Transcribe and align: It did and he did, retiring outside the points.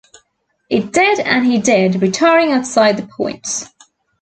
It 0.67 0.93
did 0.93 1.19
and 1.19 1.45
he 1.45 1.59
did, 1.59 2.01
retiring 2.01 2.51
outside 2.53 2.97
the 2.97 3.05
points. 3.05 3.67